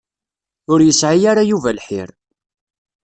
[0.71, 2.09] Ur yesɛi ara Yuba lḥir.